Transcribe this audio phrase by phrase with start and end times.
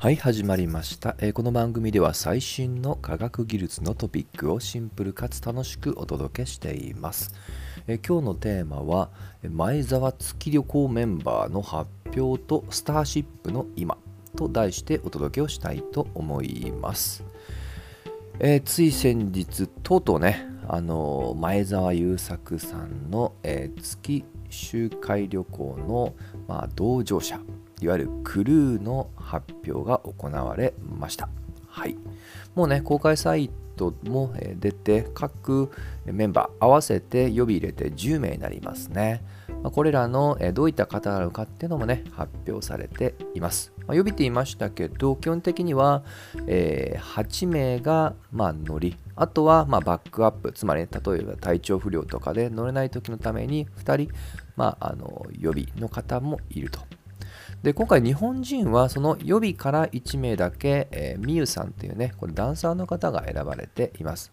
[0.00, 7.34] はい始まりました、えー、この番組では最新の科学技術のトピックをシンプルかつ楽しくお届けしています、
[7.88, 9.10] えー、今日のテーマは
[9.42, 13.98] 前澤月旅行メンバーの発表とスターシップの今
[14.36, 17.24] と題してお届けをしたいと思います、
[18.38, 26.14] えー、つい先日とうとうねあの前澤友作さんの、え月周回旅行の、
[26.46, 27.40] まあ、同乗者
[27.80, 31.28] いわゆるクルーの発表が行われました。
[31.68, 31.96] はい、
[32.54, 35.70] もうね、公開サイトも出て、各
[36.04, 39.22] メンバー合わせて予備入れて10名になりますね。
[39.62, 43.72] これらのどういった方なのかっていうのもね、発表されています。
[43.86, 46.04] まあ、予備ていましたけど、基本的には、
[46.46, 54.14] えー、8名が、まあ、乗り、あとは、まあ、バックアップ、つまり、ね、例えば体調不良とかで乗れない時のために2人、
[54.56, 56.80] まあ、あの予備の方もいると。
[57.62, 64.32] で今回日本人はその予備から1名だけ、えー、みゆさんというねこれダンサーの方が選ばれています。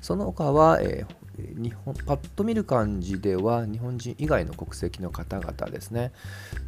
[0.00, 6.12] その他は、えー、日本パッと見る感じでは日本人以外の国籍の方々ですね。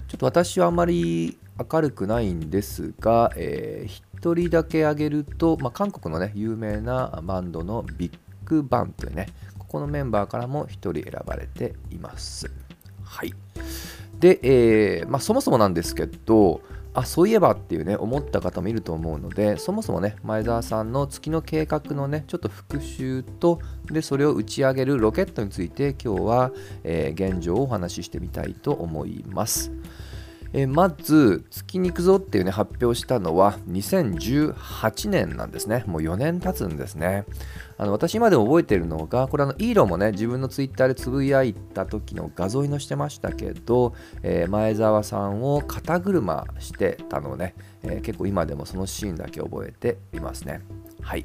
[0.09, 1.39] ちょっと私はあまり
[1.71, 12.51] 明るくないんですが、えー、1人だけ挙げると、まあ、韓国のね有名なバンドのビッグバンというねここのメンバーからも1人選ばれています。
[13.05, 13.33] はい。
[14.25, 16.63] で、えー、まあ、そもそもなんですけど、
[16.95, 23.59] あそういえばっていうね思った方もいると思うのでそもそもね前澤さんの月の計画のねちょっと復習と
[23.91, 26.53] でそれを打ち上げるロケットについて今日は、
[26.85, 29.73] えー、現状をお話ししてみたいと思います。
[30.57, 35.83] えまず月に行くぞっていうね発表したのは2018年なんですね。
[35.89, 37.25] もう4年経つんですね。
[37.77, 50.61] あの私今でも覚えてるのがこれあのイーロンもね自分のツイッターでつぶやいた時の画像に載せてましたけど、えー、前澤さんを肩車してたのをね、えー、結構今でもそのシーンだけ覚えていますね。
[51.03, 51.25] はい。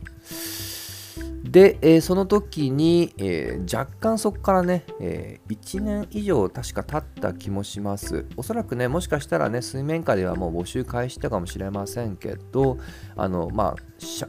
[1.49, 8.27] で、えー、その時に、えー、若干そこからね、えー、1年以上確か経った気もします。
[8.37, 12.77] おそらくね、もしかしたらね、水面下ではもう募集開始したかもしれませんけど、
[13.15, 13.75] あの、まあ、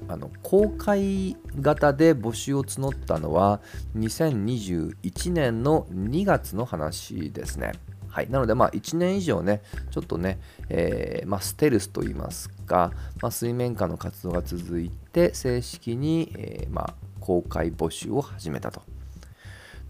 [0.08, 3.60] あの公開型で募集を募ったのは
[3.96, 7.72] 2021年の2月の話ですね。
[8.08, 12.92] はい、なので、まあ、1年以上ね、ちょっとね、えー、まあ、ステルスといいますか、
[13.22, 18.82] まあ、水面下の活動が続いて、正式に、えー、まあ、公開募集を始めたと。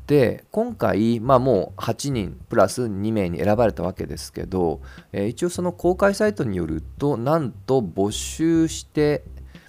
[0.06, 4.80] で今回、まあ、もう8人プラス2名に選ばれたわけですけど、
[5.12, 9.22] えー、一応その公開サイトによるとなんと募集して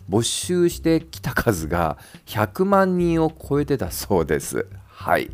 [0.10, 4.66] 募集してきた数が100万人を超えてたそうです。
[4.88, 5.30] はい。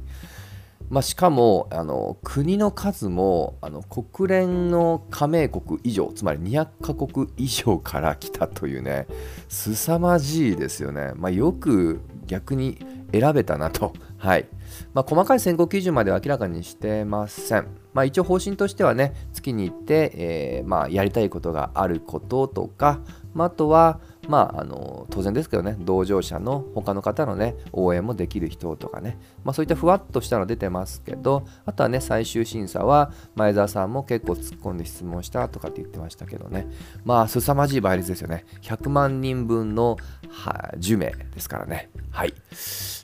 [0.89, 9.05] まあ、しかもあの国の数もあの国連の加盟国以上つまり200カ国以上から来たというね
[9.49, 12.77] 凄まじいですよね、まあ、よく逆に
[13.11, 14.47] 選べたなと、 はい。
[14.93, 22.99] まあ、細かい選考基準までは明らかにしてません、まあ、一応方針としてはね月に行って、えー、まあ、やりたいことがあることとか、
[23.33, 36.67] まあ、あとはまあ、あの当然ですけどね同乗者の他の方のね応援もできる人とかね、まあ、そういったふわっとしたの出てますけどあとはね最終審査は前澤さんも結構突っ込んで質問したとかって言ってましたけどね。
[37.05, 38.45] まあ凄まじい倍率ですよね。
[38.61, 39.97] 100万人分の、
[40.29, 41.89] は10名ですからね。
[42.11, 42.33] はい。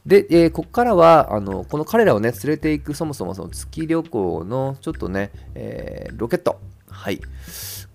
[0.06, 6.60] で、えー、ここからはあのこの彼らをね連れていくそもそもその月旅行のちょっとね、えー、ロケット。
[6.94, 7.20] はい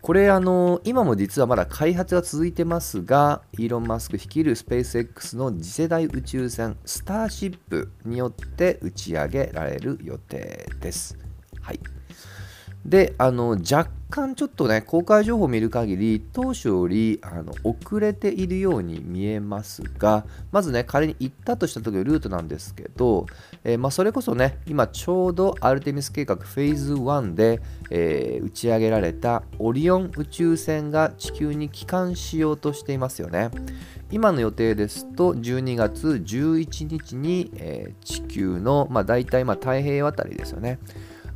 [0.01, 11.17] これあの今も実はまだ開発は続いてますがイーロン・マスク率いるスペース X の次世代宇宙船スターシップによって打ち上げられる予定です。
[11.61, 11.81] はい
[12.85, 23.27] であの若干ちょっとね公開情報を見る限り当初よりあの遅れているように見えますがまずね仮に行ったとした時のルートなんですけど、
[23.65, 27.61] えー、まあ、それこそね今ちょうどアルテミス計画フェーズ1で、
[27.91, 33.51] えー、打ち上げられたオリオン宇宙船が地球に帰還しようとしていますよね。
[34.11, 40.79] 今の予定ですと12月11日に、えー、地球の、まあ、大体まあ太平洋あたりですよね。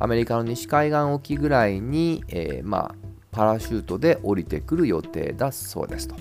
[0.03, 2.95] アメリカの西海岸沖ぐらいに、えー、まあ、
[3.31, 6.17] パラシュートで降りてくる予定だそうですと。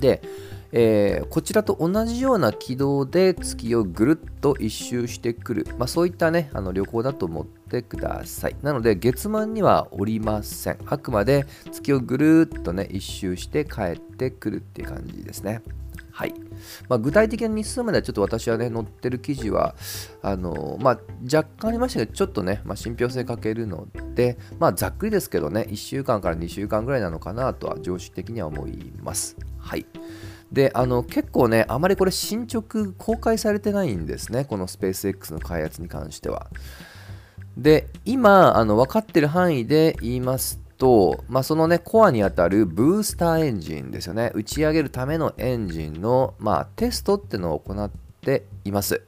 [0.00, 0.22] で、
[0.70, 8.56] えー、こちらと同じような軌道で月をぐるっと一周してくる、まあ、そういったねあの旅行だと思ってください。
[8.62, 10.78] なので月満には降りません。
[10.86, 15.62] あくまで月をぐるっとね一周して帰ってくるっていう感じですね。
[16.14, 16.34] はい。
[16.88, 19.74] まあ、具体的な日数まではちょっと私はね、載ってる記事は、
[20.22, 29.36] あのまあ、若干ありましたけど、ちょっとね、まあ、信憑性欠けるので、まあ、ざっくりですけどね、1週間から2週間ぐらいなのかなとは常識的には思います。
[29.58, 29.86] はい。
[30.52, 36.46] で、あの結構ね、あまりこれ進捗公開されてないんですね、このスペース X の開発に関しては。
[37.56, 47.90] で、今、あの分かってる範囲で言いますと、まあ、そのね、コアにあたるブースターエンジンですよね、打ち上げるためのエンジンの、まあ、テストっていうのを行っ
[48.20, 49.00] ています。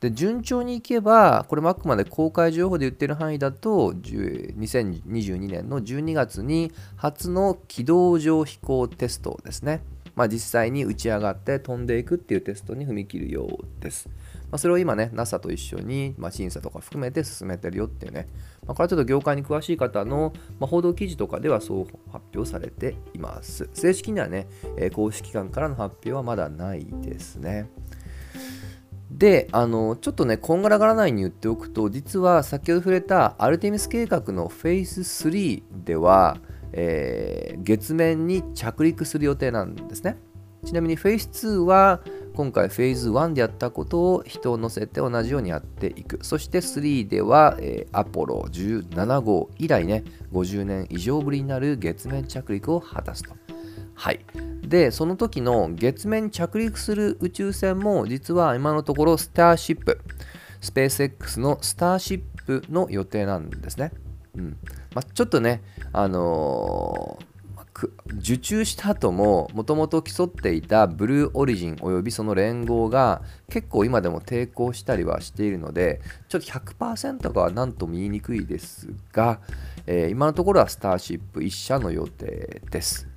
[0.00, 9.80] で順調にいけば、これもあくまで公開情報で言ってる範囲だと、2022年の12月に初の軌道上飛行テストですね。
[10.14, 14.10] まあ、実際に打ち上がって飛んでいくっていうテストに踏み切るようです。
[14.54, 18.28] まあ、それを今ね、NASA と一緒に、まあ、審査とか含めて進めてるよっていうね、
[18.64, 23.68] まあ、これはちょっと業界に詳しい方の、ま報道記事とかではそう発表されています。
[23.72, 24.46] 正式にはね、
[24.76, 27.68] え公式機関からの発表はまだないですね。
[29.10, 36.38] で、あの、ちょっとね、こんがらがらないに言っておくと、実は先ほど触れたアルテミス計画のフェイス3では、
[36.70, 40.16] えー、月面に着陸する予定なんですね。
[40.64, 42.00] ちなみにフェイス2は
[42.34, 46.18] 今回フェーズ1でやったことを人を乗せて同じようにやっていく。
[46.22, 50.02] そして3では、えー、アポロ17号以来ね、
[50.32, 53.34] 50年以上ぶりになる月面着陸を果たすと。
[53.94, 54.24] はい。
[54.62, 60.00] で、その時の月面着陸する宇宙船も実は今のところスターシップ、
[60.60, 63.92] スペース X のスターシップの予定なんですね。
[64.36, 64.56] うん
[64.94, 67.33] まあ、ちょっとね、あのー
[68.18, 79.40] 受注した後ももともと競っていたブルーオリジンおよびその連合が結構今でも抵抗したりはしているのでちょっと100%かは何とも言いにくいですが、
[79.86, 83.08] えー、今のところはスターシップ1社の予定です。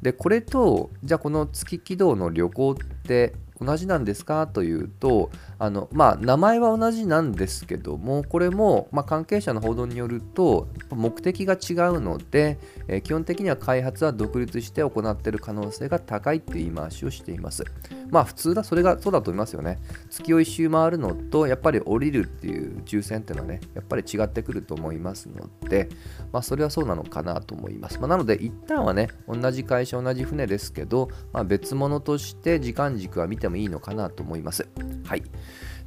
[0.00, 4.46] でこれとじゃあこの月軌道の旅行って同じなんですか？
[4.46, 12.58] というとあの、まあ、名前は同じなんですけどもこれも、まあ、関係者の報道によると目的が違うので、
[12.88, 17.64] えー、基本的には開発は独立して行っている可能性が高いっていう言い回しをしています。
[18.10, 19.78] まあ普通だそれがそうだと思いますよね。
[20.10, 25.88] 月を一周回るのとやっぱり降りるっていう宇宙船っていうのはねやっぱり違ってくると思いますので、
[26.32, 27.98] まあ、それはそうなのかなと思います。
[27.98, 34.68] まあ、なので一旦はね同じ会社同じ船ですけど、まあ、別物として時間軸は見ててもいいのかなと思います。
[35.04, 35.22] はい。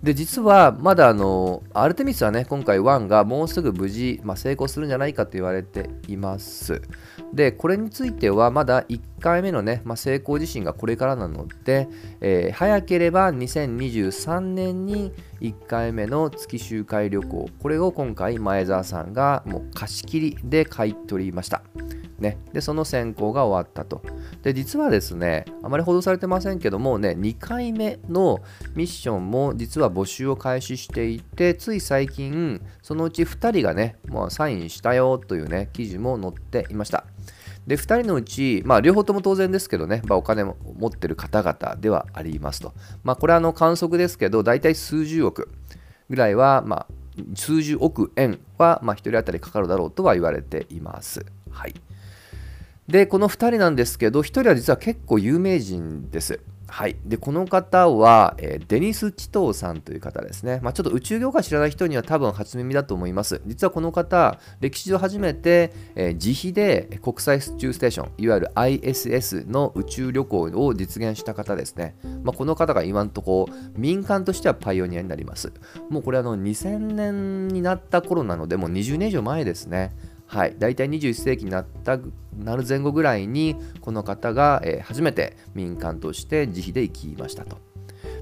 [0.01, 6.81] で、実はまだあの、アルテミスはね、今回1がもうすぐ無事、まあ、成功するんじゃないかと言われています。
[7.33, 11.89] で、これについてはまだ1回目のね、まあ、成功自身がこれからなので、
[12.21, 15.11] えー、早ければ2023年に
[15.41, 21.61] 1回目の月周回旅行、これを今回前澤さんがもう貸し切りで買い取りました。
[22.19, 24.01] ね、でその選考が終わったと。
[24.43, 28.39] で実はですね、あまり報道されてませんけどもね、2回目の
[28.75, 37.05] ミッションも実は募集を開始していて、つい最近、そのうち2人がね、もうサインしたよというね、記事も載っていました。
[37.67, 42.73] で2人のうち、まあ、両方とも当然ですけどね、まあ、お金を持ってる方々ではありますと。
[43.03, 45.49] まあ、これはの観測ですけど、大体数十億
[46.09, 46.93] ぐらいは、まあ、
[47.35, 51.25] 数十億円は、まあ、1人当たりかかるだろうとは言われています。
[51.51, 51.75] はい。
[52.89, 56.39] で、この2人なんですけど、1人は実は結構有名人です。
[56.71, 63.41] はい、でこの方は、えー、デニス・チトーさんという方ですね、まあ、ちょっと宇宙業界知らない人には多分初耳だと思います。
[63.47, 71.95] 実はこの方、歴史上初めて、えー、自費で国際宇宙ステーション、いわゆる ISS の宇宙旅行を実現した方ですね。
[72.23, 75.51] まあ、この方が今のとこ民間としてはパイオニアになります。
[75.89, 79.91] もうこれあの2000年になった頃なので、もう20年以上前ですね。
[80.29, 81.97] はい、大体21世紀になった
[82.37, 87.68] なる前後ぐらいにこの方が、えー、初めて民間として自費で行きましたと。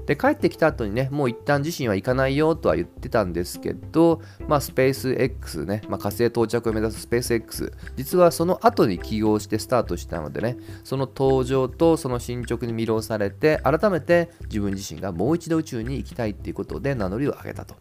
[0.08, 17.76] で帰ってきた後にねもう一旦自身は行かないよとは言ってたんですけど、まあ、スペース X ね、まあ、火星到着を目指すスペース X 実はその後に起業してスタートしたのでねその登場とその進捗に魅了されて改めて自分自身がもう一度宇宙に行きたいっていうことで名乗りを上げたと。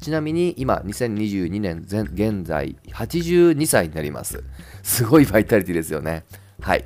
[0.00, 4.42] ちなみに今、2022年現在、82歳になります。
[4.82, 6.24] すごいバイタリティですよね。
[6.60, 6.84] はい。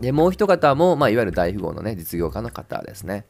[0.00, 3.24] で、もう一方も、まあ、いわゆる大富豪のね、実業家の方ですね。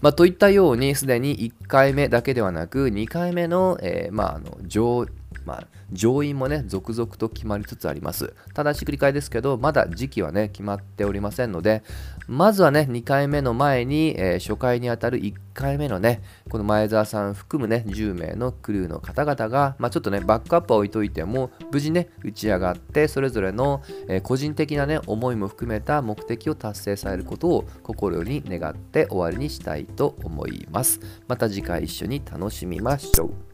[0.00, 5.06] まあ、といったように、すでに1回目だけではなく、2回目の、えー、まあ、あの上
[5.44, 8.34] まあ、上院もね、続々と決まりつつあります。
[8.54, 11.82] ただし繰り返ですけど、まだ時期はね、決まっておりませんので、
[12.26, 31.00] まずはね、2回目の前に、えー、初回にあたる1回目のね、この前澤さん含むね、10名のクルーの方々が、まあ、ちょっとね、バックアップは置いといても、無事ね、打ち上がって、それぞれの、えー、個人的なね、思いも含めた目的を達成されることを心より願って終わりにしたいと思います。
[31.28, 33.53] また次回一緒に楽しみましょう。